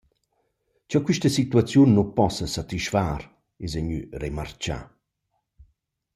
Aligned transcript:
Cha 0.89 0.99
quista 1.05 1.29
situaziun 1.37 1.89
nu 1.93 2.03
possa 2.17 2.45
satisfar, 2.55 3.21
esa 3.65 3.81
gnü 3.85 3.99
remarchà. 4.21 4.77